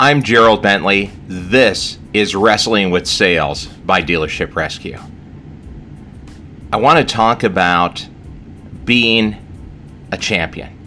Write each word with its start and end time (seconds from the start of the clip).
I'm 0.00 0.22
Gerald 0.22 0.62
Bentley. 0.62 1.10
This 1.26 1.98
is 2.12 2.36
Wrestling 2.36 2.92
with 2.92 3.08
Sales 3.08 3.66
by 3.66 4.00
Dealership 4.00 4.54
Rescue. 4.54 4.96
I 6.72 6.76
want 6.76 7.00
to 7.00 7.14
talk 7.14 7.42
about 7.42 8.06
being 8.84 9.36
a 10.12 10.16
champion. 10.16 10.78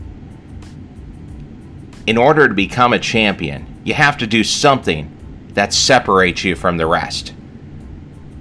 In 2.08 2.18
order 2.18 2.48
to 2.48 2.54
become 2.54 2.94
a 2.94 3.00
champion, 3.00 3.82
you 3.84 3.96
have 3.96 4.18
to 4.20 4.26
do 4.26 4.46
something 4.46 5.12
that 5.56 5.74
separates 5.74 6.46
you 6.46 6.56
from 6.56 6.78
the 6.78 6.88
rest. 6.88 7.34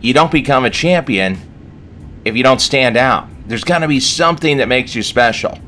You 0.01 0.15
don't 0.15 0.31
become 0.31 0.65
a 0.65 0.71
champion 0.71 1.37
if 2.25 2.37
you 2.37 2.45
don't 2.45 2.61
stand 2.61 2.97
out. 2.97 3.27
There's 3.45 3.65
got 3.65 3.81
to 3.81 3.89
be 3.89 3.99
something 3.99 4.59
that 4.59 4.69
makes 4.69 4.95
you 4.95 5.03
special. 5.03 5.59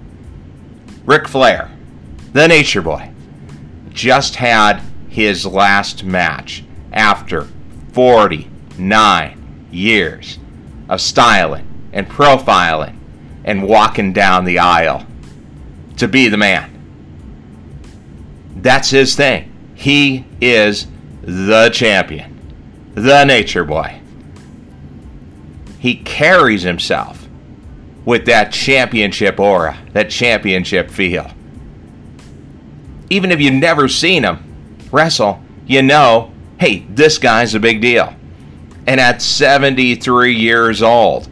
Ric 1.04 1.26
Flair, 1.26 1.72
the 2.32 2.46
Nature 2.46 2.82
Boy, 2.82 3.10
just 3.92 4.36
had 4.36 4.80
his 5.12 5.44
last 5.44 6.02
match 6.04 6.64
after 6.90 7.46
49 7.92 9.66
years 9.70 10.38
of 10.88 11.02
styling 11.02 11.68
and 11.92 12.08
profiling 12.08 12.96
and 13.44 13.62
walking 13.62 14.14
down 14.14 14.46
the 14.46 14.58
aisle 14.58 15.06
to 15.98 16.08
be 16.08 16.28
the 16.28 16.38
man. 16.38 16.70
That's 18.56 18.88
his 18.88 19.14
thing. 19.14 19.52
He 19.74 20.24
is 20.40 20.86
the 21.20 21.68
champion, 21.68 22.40
the 22.94 23.24
nature 23.24 23.64
boy. 23.64 24.00
He 25.78 25.96
carries 25.96 26.62
himself 26.62 27.28
with 28.06 28.24
that 28.24 28.50
championship 28.50 29.38
aura, 29.38 29.76
that 29.92 30.08
championship 30.08 30.90
feel. 30.90 31.30
Even 33.10 33.30
if 33.30 33.42
you've 33.42 33.52
never 33.52 33.88
seen 33.88 34.22
him 34.22 34.51
wrestle, 34.92 35.42
you 35.66 35.82
know, 35.82 36.30
hey, 36.60 36.86
this 36.90 37.18
guy's 37.18 37.54
a 37.54 37.60
big 37.60 37.80
deal. 37.80 38.14
And 38.86 39.00
at 39.00 39.22
73 39.22 40.34
years 40.34 40.82
old, 40.82 41.28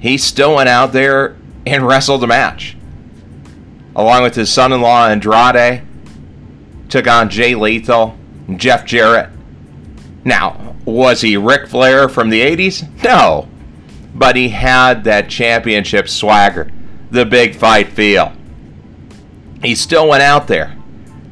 he 0.00 0.18
still 0.18 0.56
went 0.56 0.68
out 0.68 0.92
there 0.92 1.36
and 1.66 1.86
wrestled 1.86 2.24
a 2.24 2.26
match. 2.26 2.76
Along 3.96 4.22
with 4.22 4.34
his 4.34 4.52
son 4.52 4.72
in 4.72 4.80
law 4.80 5.08
Andrade, 5.08 5.82
took 6.88 7.06
on 7.06 7.30
Jay 7.30 7.54
Lethal, 7.54 8.16
and 8.46 8.60
Jeff 8.60 8.84
Jarrett. 8.84 9.30
Now, 10.24 10.76
was 10.84 11.20
he 11.20 11.36
Ric 11.36 11.68
Flair 11.68 12.08
from 12.08 12.30
the 12.30 12.40
80s? 12.40 13.02
No. 13.02 13.48
But 14.14 14.36
he 14.36 14.50
had 14.50 15.04
that 15.04 15.28
championship 15.28 16.08
swagger, 16.08 16.70
the 17.10 17.24
big 17.24 17.54
fight 17.54 17.88
feel. 17.88 18.32
He 19.62 19.74
still 19.74 20.08
went 20.08 20.22
out 20.22 20.46
there 20.46 20.76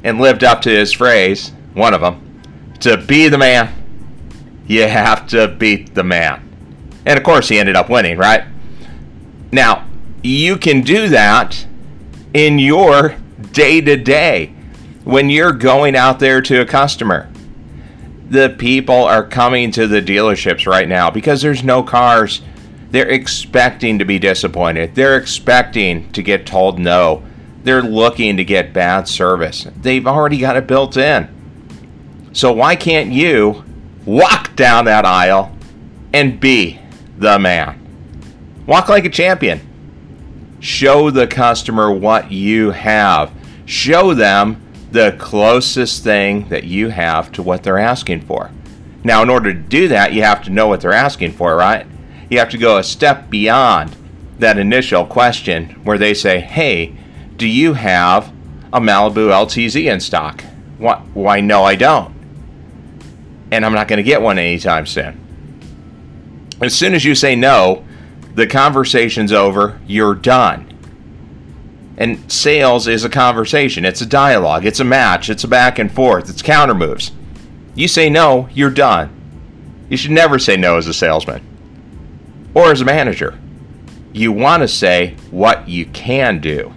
and 0.03 0.21
lived 0.21 0.43
up 0.43 0.63
to 0.63 0.71
his 0.71 0.93
phrase, 0.93 1.53
one 1.75 1.95
of 1.95 2.01
them, 2.01 2.41
to 2.81 2.97
be 2.97 3.29
the 3.29 3.39
man, 3.39 3.73
you 4.67 4.87
have 4.87 5.27
to 5.29 5.49
beat 5.49 5.95
the 5.95 6.05
man. 6.05 6.49
And 7.05 7.19
of 7.19 7.25
course, 7.25 7.49
he 7.49 7.59
ended 7.59 7.77
up 7.77 7.89
winning, 7.89 8.17
right? 8.17 8.45
Now, 9.51 9.89
you 10.23 10.57
can 10.57 10.83
do 10.83 11.09
that 11.09 11.67
in 12.33 12.59
your 12.59 13.17
day 13.53 13.81
to 13.81 13.97
day 13.97 14.55
when 15.05 15.31
you're 15.31 15.53
going 15.53 15.97
out 15.97 16.21
there 16.21 16.41
to 16.41 16.61
a 16.61 16.67
customer. 16.67 17.29
The 18.29 18.55
people 18.59 18.95
are 18.95 19.27
coming 19.27 19.71
to 19.73 19.87
the 19.87 20.01
dealerships 20.01 20.67
right 20.67 20.89
now 20.89 21.11
because 21.11 21.43
there's 21.43 21.63
no 21.63 21.83
cars. 21.83 22.41
They're 22.91 23.09
expecting 23.09 23.99
to 23.99 24.05
be 24.05 24.19
disappointed. 24.19 24.95
They're 24.95 25.17
expecting 25.17 26.11
to 26.13 26.23
get 26.23 26.47
told 26.47 26.79
no. 26.79 27.25
They're 27.65 27.83
looking 27.83 28.37
to 28.39 28.45
get 28.45 28.73
bad 28.73 29.07
service. 29.07 29.67
They've 29.77 30.07
already 30.07 30.39
got 30.39 30.57
it 30.57 30.67
built 30.67 30.97
in. 30.97 31.29
So 32.33 32.53
why 32.53 32.77
can't 32.77 33.11
you 33.11 33.65
walk 34.07 34.57
down 34.57 34.87
that 34.87 35.05
aisle 35.05 35.57
and 36.13 36.41
be 36.41 36.81
the 37.19 37.39
man? 37.39 37.79
Walk 38.67 38.89
like 38.89 39.05
a 39.05 39.11
champion. 39.11 39.61
Show 40.61 41.11
the 41.11 41.27
customer 41.27 41.91
what 41.91 42.31
you 42.31 42.71
have. 42.71 43.33
Show 43.67 44.15
them 44.15 44.63
the 44.93 45.17
closest 45.19 46.05
thing 46.05 46.49
that 46.49 46.65
you 46.65 46.89
have 46.89 47.33
to 47.33 47.43
what 47.43 47.63
they're 47.63 47.79
asking 47.79 48.23
for. 48.23 48.51
Now, 49.05 49.23
in 49.23 49.31
order 49.31 49.53
to 49.53 49.59
do 49.59 49.89
that, 49.89 50.13
you 50.13 50.23
have 50.23 50.43
to 50.45 50.51
know 50.51 50.69
what 50.69 50.81
they're 50.81 50.93
asking 50.93 51.33
for, 51.33 51.57
right? 51.57 51.87
You 52.31 52.39
have 52.39 52.51
to 52.51 52.59
go 52.59 52.79
a 52.79 52.85
step 52.85 53.29
beyond 53.29 53.97
that 54.39 54.59
initial 54.59 55.05
question 55.05 55.71
where 55.85 55.99
they 55.99 56.15
say, 56.15 56.41
Hey, 56.41 56.97
do 57.37 57.47
you 57.47 57.75
have 57.75 58.33
a 58.73 58.81
Malibu 58.81 59.29
LTZ 59.29 59.91
in 59.91 60.01
stock? 60.01 60.45
Why, 60.79 60.97
why 61.15 61.41
no, 61.41 61.65
I 61.65 61.75
don't. 61.75 62.15
And 63.53 63.67
I'm 63.67 63.75
not 63.75 63.87
going 63.87 63.99
to 63.99 64.03
get 64.03 64.23
one 64.23 64.39
anytime 64.39 64.87
soon. 64.87 65.21
As 66.63 66.75
soon 66.75 66.95
as 66.95 67.05
you 67.05 67.15
say 67.15 67.37
no, 67.37 67.85
the 68.35 68.47
conversation's 68.47 69.31
over, 69.31 69.79
you're 69.87 70.15
done. 70.15 70.73
And 71.99 72.33
sales 72.33 72.89
is 72.89 73.05
a 73.05 73.11
conversation, 73.11 73.85
it's 73.85 74.01
a 74.01 74.07
dialogue, 74.07 74.65
it's 74.65 74.81
a 74.81 74.85
match, 74.85 75.29
it's 75.29 75.45
a 75.45 75.49
back 75.49 75.79
and 75.79 75.93
forth, 75.93 76.31
it's 76.31 76.41
counter 76.41 76.75
moves. 76.75 77.13
You 77.75 77.89
say 77.89 78.09
no, 78.09 78.49
you're 78.55 78.71
done. 78.71 79.11
You 79.91 79.99
should 79.99 80.13
never 80.13 80.39
say 80.39 80.57
no 80.57 80.79
as 80.79 80.87
a 80.87 80.95
salesman 80.95 81.45
or 82.55 82.71
as 82.71 82.81
a 82.81 82.87
manager. 82.87 83.39
You 84.15 84.33
want 84.33 84.63
to 84.63 84.69
say 84.69 85.17
what 85.31 85.69
you 85.69 85.85
can 85.85 86.41
do. 86.41 86.73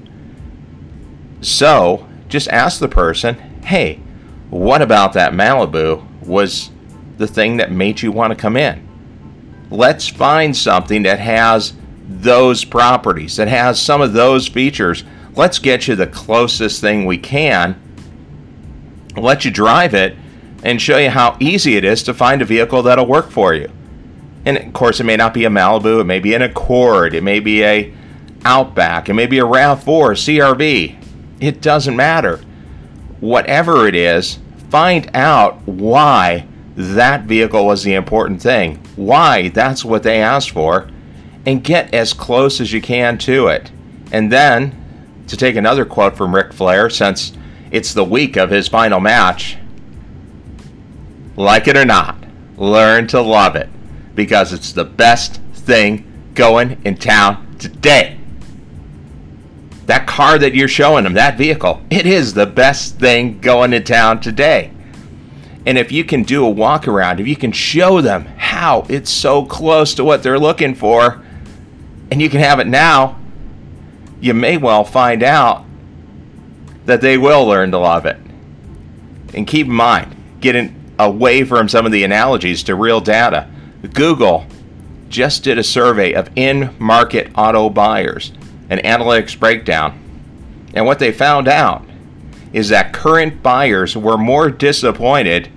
So 1.39 2.05
just 2.27 2.49
ask 2.49 2.79
the 2.79 2.89
person, 2.89 3.35
hey, 3.63 4.01
what 4.49 4.81
about 4.81 5.13
that 5.13 5.31
Malibu 5.31 6.04
was 6.25 6.71
the 7.17 7.27
thing 7.27 7.57
that 7.57 7.71
made 7.71 8.01
you 8.01 8.11
want 8.11 8.31
to 8.31 8.35
come 8.35 8.57
in? 8.57 8.87
Let's 9.69 10.07
find 10.07 10.55
something 10.55 11.03
that 11.03 11.19
has 11.19 11.73
those 12.07 12.63
properties, 12.63 13.37
that 13.37 13.47
has 13.47 13.81
some 13.81 14.01
of 14.01 14.13
those 14.13 14.47
features. 14.47 15.03
Let's 15.35 15.59
get 15.59 15.87
you 15.87 15.95
the 15.95 16.07
closest 16.07 16.81
thing 16.81 17.05
we 17.05 17.17
can, 17.17 17.81
let 19.17 19.43
you 19.43 19.51
drive 19.51 19.93
it, 19.93 20.15
and 20.63 20.81
show 20.81 20.97
you 20.97 21.09
how 21.09 21.37
easy 21.39 21.77
it 21.77 21.83
is 21.83 22.03
to 22.03 22.13
find 22.13 22.41
a 22.41 22.45
vehicle 22.45 22.83
that'll 22.83 23.05
work 23.05 23.29
for 23.29 23.53
you. 23.53 23.69
And 24.45 24.57
of 24.57 24.73
course, 24.73 24.99
it 24.99 25.03
may 25.03 25.15
not 25.15 25.33
be 25.33 25.45
a 25.45 25.49
Malibu, 25.49 26.01
it 26.01 26.05
may 26.05 26.19
be 26.19 26.33
an 26.33 26.41
Accord, 26.41 27.13
it 27.13 27.23
may 27.23 27.39
be 27.39 27.63
a 27.63 27.93
Outback, 28.43 29.09
it 29.09 29.15
may 29.15 29.25
be 29.25 29.39
a 29.39 29.43
RAV4, 29.43 30.13
CRV. 30.13 30.95
It 31.39 31.61
doesn't 31.61 31.95
matter. 31.95 32.39
Whatever 33.19 33.87
it 33.87 33.95
is, 33.95 34.37
find 34.75 35.09
out 35.13 35.65
why 35.65 36.45
that 36.75 37.23
vehicle 37.23 37.65
was 37.65 37.83
the 37.83 37.93
important 37.93 38.41
thing, 38.41 38.75
why 38.97 39.47
that's 39.47 39.85
what 39.85 40.03
they 40.03 40.21
asked 40.21 40.49
for, 40.49 40.89
and 41.45 41.63
get 41.63 41.93
as 41.93 42.11
close 42.11 42.59
as 42.59 42.73
you 42.73 42.81
can 42.81 43.17
to 43.17 43.47
it. 43.47 43.71
And 44.11 44.29
then, 44.29 45.23
to 45.27 45.37
take 45.37 45.55
another 45.55 45.85
quote 45.85 46.17
from 46.17 46.35
Ric 46.35 46.51
Flair, 46.51 46.89
since 46.89 47.31
it's 47.71 47.93
the 47.93 48.03
week 48.03 48.35
of 48.35 48.49
his 48.49 48.67
final 48.67 48.99
match, 48.99 49.57
like 51.37 51.69
it 51.69 51.77
or 51.77 51.85
not, 51.85 52.17
learn 52.57 53.07
to 53.07 53.21
love 53.21 53.55
it 53.55 53.69
because 54.13 54.51
it's 54.51 54.73
the 54.73 54.83
best 54.83 55.39
thing 55.53 56.05
going 56.33 56.81
in 56.83 56.97
town 56.97 57.55
today. 57.59 58.14
That 59.85 60.07
car 60.07 60.39
that 60.39 60.55
you're 60.55 60.67
showing 60.67 61.03
them, 61.03 61.13
that 61.13 61.37
vehicle, 61.37 61.81
it 61.89 62.05
is 62.05 62.33
the 62.33 62.45
best 62.45 62.97
thing 62.97 63.39
going 63.39 63.71
to 63.71 63.79
town 63.79 64.19
today. 64.19 64.71
And 65.65 65.77
if 65.77 65.91
you 65.91 66.03
can 66.03 66.23
do 66.23 66.45
a 66.45 66.49
walk 66.49 66.87
around, 66.87 67.19
if 67.19 67.27
you 67.27 67.35
can 67.35 67.51
show 67.51 68.01
them 68.01 68.25
how 68.37 68.85
it's 68.89 69.09
so 69.09 69.45
close 69.45 69.93
to 69.95 70.03
what 70.03 70.23
they're 70.23 70.39
looking 70.39 70.75
for, 70.75 71.23
and 72.11 72.21
you 72.21 72.29
can 72.29 72.39
have 72.39 72.59
it 72.59 72.67
now, 72.67 73.19
you 74.21 74.33
may 74.33 74.57
well 74.57 74.83
find 74.83 75.23
out 75.23 75.65
that 76.85 77.01
they 77.01 77.17
will 77.17 77.45
learn 77.45 77.71
to 77.71 77.79
love 77.79 78.05
it. 78.05 78.17
And 79.33 79.47
keep 79.47 79.67
in 79.67 79.73
mind, 79.73 80.15
getting 80.39 80.93
away 80.97 81.43
from 81.43 81.67
some 81.67 81.85
of 81.85 81.91
the 81.91 82.03
analogies 82.03 82.63
to 82.63 82.75
real 82.75 83.01
data. 83.01 83.49
Google 83.93 84.45
just 85.09 85.43
did 85.43 85.57
a 85.57 85.63
survey 85.63 86.13
of 86.13 86.29
in 86.35 86.75
market 86.79 87.31
auto 87.35 87.69
buyers 87.69 88.31
an 88.69 88.79
analytics 88.79 89.39
breakdown. 89.39 89.99
And 90.73 90.85
what 90.85 90.99
they 90.99 91.11
found 91.11 91.47
out 91.47 91.85
is 92.53 92.69
that 92.69 92.93
current 92.93 93.43
buyers 93.43 93.95
were 93.97 94.17
more 94.17 94.49
disappointed 94.49 95.51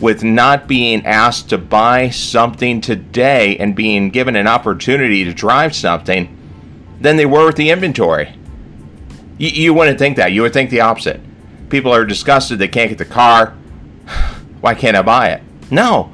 with 0.00 0.22
not 0.22 0.68
being 0.68 1.04
asked 1.04 1.48
to 1.50 1.58
buy 1.58 2.08
something 2.10 2.80
today 2.80 3.56
and 3.56 3.74
being 3.74 4.10
given 4.10 4.36
an 4.36 4.46
opportunity 4.46 5.24
to 5.24 5.34
drive 5.34 5.74
something 5.74 6.34
than 7.00 7.16
they 7.16 7.26
were 7.26 7.46
with 7.46 7.56
the 7.56 7.70
inventory. 7.70 8.34
You, 9.38 9.48
you 9.48 9.74
wouldn't 9.74 9.98
think 9.98 10.16
that. 10.16 10.32
You 10.32 10.42
would 10.42 10.52
think 10.52 10.70
the 10.70 10.80
opposite. 10.80 11.20
People 11.68 11.92
are 11.92 12.04
disgusted 12.04 12.58
they 12.58 12.68
can't 12.68 12.88
get 12.88 12.98
the 12.98 13.04
car. 13.04 13.50
Why 14.60 14.74
can't 14.74 14.96
I 14.96 15.02
buy 15.02 15.30
it? 15.30 15.42
No. 15.70 16.12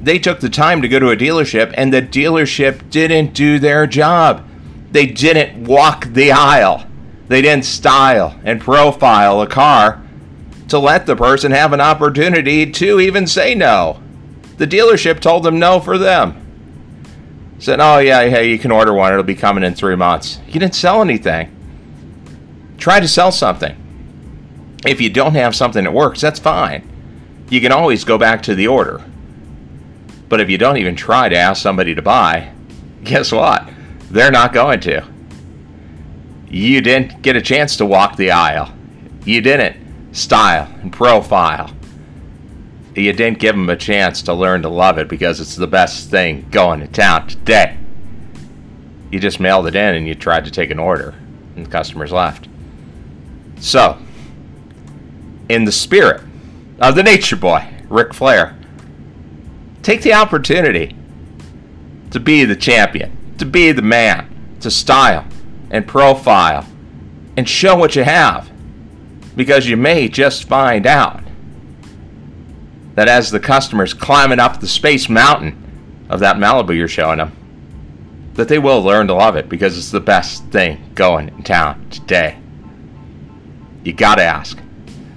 They 0.00 0.18
took 0.18 0.40
the 0.40 0.50
time 0.50 0.82
to 0.82 0.88
go 0.88 0.98
to 0.98 1.10
a 1.10 1.16
dealership 1.16 1.72
and 1.76 1.92
the 1.92 2.02
dealership 2.02 2.90
didn't 2.90 3.32
do 3.32 3.58
their 3.58 3.86
job 3.86 4.46
they 4.94 5.06
didn't 5.06 5.64
walk 5.64 6.06
the 6.06 6.30
aisle. 6.30 6.86
They 7.26 7.42
didn't 7.42 7.64
style 7.64 8.38
and 8.44 8.60
profile 8.60 9.42
a 9.42 9.46
car 9.48 10.00
to 10.68 10.78
let 10.78 11.04
the 11.04 11.16
person 11.16 11.50
have 11.50 11.72
an 11.72 11.80
opportunity 11.80 12.70
to 12.70 13.00
even 13.00 13.26
say 13.26 13.56
no. 13.56 14.00
The 14.56 14.68
dealership 14.68 15.18
told 15.18 15.42
them 15.42 15.58
no 15.58 15.80
for 15.80 15.98
them. 15.98 16.40
Said, 17.58 17.80
oh, 17.80 17.98
yeah, 17.98 18.28
hey, 18.28 18.48
you 18.48 18.56
can 18.56 18.70
order 18.70 18.94
one. 18.94 19.10
It'll 19.10 19.24
be 19.24 19.34
coming 19.34 19.64
in 19.64 19.74
three 19.74 19.96
months. 19.96 20.38
You 20.46 20.60
didn't 20.60 20.76
sell 20.76 21.02
anything. 21.02 21.50
Try 22.78 23.00
to 23.00 23.08
sell 23.08 23.32
something. 23.32 23.74
If 24.86 25.00
you 25.00 25.10
don't 25.10 25.34
have 25.34 25.56
something 25.56 25.82
that 25.82 25.92
works, 25.92 26.20
that's 26.20 26.38
fine. 26.38 26.88
You 27.50 27.60
can 27.60 27.72
always 27.72 28.04
go 28.04 28.16
back 28.16 28.44
to 28.44 28.54
the 28.54 28.68
order. 28.68 29.02
But 30.28 30.40
if 30.40 30.48
you 30.48 30.56
don't 30.56 30.76
even 30.76 30.94
try 30.94 31.28
to 31.28 31.36
ask 31.36 31.60
somebody 31.60 31.96
to 31.96 32.02
buy, 32.02 32.52
guess 33.02 33.32
what? 33.32 33.73
They're 34.10 34.30
not 34.30 34.52
going 34.52 34.80
to. 34.80 35.04
You 36.48 36.80
didn't 36.80 37.22
get 37.22 37.36
a 37.36 37.42
chance 37.42 37.76
to 37.76 37.86
walk 37.86 38.16
the 38.16 38.30
aisle. 38.30 38.72
You 39.24 39.40
didn't 39.40 40.14
style 40.14 40.72
and 40.82 40.92
profile. 40.92 41.70
You 42.94 43.12
didn't 43.12 43.40
give 43.40 43.56
them 43.56 43.68
a 43.68 43.76
chance 43.76 44.22
to 44.22 44.32
learn 44.32 44.62
to 44.62 44.68
love 44.68 44.98
it 44.98 45.08
because 45.08 45.40
it's 45.40 45.56
the 45.56 45.66
best 45.66 46.10
thing 46.10 46.46
going 46.50 46.80
to 46.80 46.86
town 46.86 47.26
today. 47.26 47.76
You 49.10 49.18
just 49.18 49.40
mailed 49.40 49.66
it 49.66 49.74
in 49.74 49.94
and 49.94 50.06
you 50.06 50.14
tried 50.14 50.44
to 50.44 50.50
take 50.50 50.70
an 50.70 50.78
order, 50.78 51.14
and 51.56 51.66
the 51.66 51.70
customers 51.70 52.12
left. 52.12 52.48
So, 53.58 53.98
in 55.48 55.64
the 55.64 55.72
spirit 55.72 56.22
of 56.78 56.94
the 56.94 57.02
Nature 57.02 57.36
Boy, 57.36 57.68
Ric 57.88 58.14
Flair, 58.14 58.56
take 59.82 60.02
the 60.02 60.14
opportunity 60.14 60.96
to 62.10 62.20
be 62.20 62.44
the 62.44 62.56
champion, 62.56 63.16
to 63.44 63.50
be 63.50 63.72
the 63.72 63.82
man, 63.82 64.56
to 64.60 64.70
style 64.70 65.26
and 65.70 65.86
profile 65.86 66.66
and 67.36 67.48
show 67.48 67.76
what 67.76 67.94
you 67.94 68.04
have. 68.04 68.50
Because 69.36 69.66
you 69.66 69.76
may 69.76 70.08
just 70.08 70.48
find 70.48 70.86
out 70.86 71.22
that 72.94 73.08
as 73.08 73.30
the 73.30 73.40
customer's 73.40 73.92
climbing 73.92 74.38
up 74.38 74.60
the 74.60 74.68
space 74.68 75.08
mountain 75.08 75.60
of 76.08 76.20
that 76.20 76.36
Malibu 76.36 76.76
you're 76.76 76.88
showing 76.88 77.18
them, 77.18 77.32
that 78.34 78.48
they 78.48 78.58
will 78.58 78.80
learn 78.80 79.08
to 79.08 79.14
love 79.14 79.36
it 79.36 79.48
because 79.48 79.76
it's 79.76 79.90
the 79.90 80.00
best 80.00 80.44
thing 80.46 80.90
going 80.94 81.28
in 81.28 81.42
town 81.42 81.88
today. 81.90 82.38
You 83.82 83.92
gotta 83.92 84.22
ask. 84.22 84.58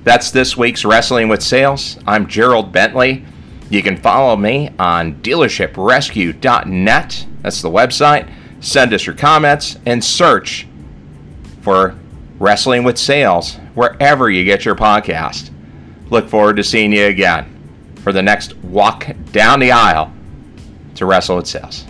That's 0.04 0.32
this 0.32 0.58
week's 0.58 0.84
Wrestling 0.84 1.30
with 1.30 1.44
Sales. 1.44 1.98
I'm 2.08 2.28
Gerald 2.28 2.72
Bentley. 2.72 3.24
You 3.70 3.84
can 3.84 3.98
follow 3.98 4.38
me 4.38 4.70
on 4.80 5.16
dealershiprescue.net. 5.16 7.28
That's 7.42 7.62
the 7.62 7.70
website. 7.70 8.32
Send 8.60 8.94
us 8.94 9.06
your 9.06 9.16
comments 9.16 9.78
and 9.86 10.04
search 10.04 10.68
for 11.62 11.96
Wrestling 12.40 12.84
with 12.84 12.98
Sales 12.98 13.56
wherever 13.76 14.30
you 14.30 14.46
get 14.46 14.66
your 14.66 14.76
podcast. 14.76 15.52
Look 16.10 16.30
forward 16.30 16.56
to 16.56 16.64
seeing 16.64 16.94
you 16.94 17.06
again 17.06 17.54
for 17.98 18.14
the 18.14 18.22
next 18.22 18.56
walk 18.58 19.08
down 19.32 19.60
the 19.60 19.72
aisle 19.72 20.14
to 20.96 21.06
Wrestle 21.06 21.36
with 21.36 21.48
Sales. 21.48 21.84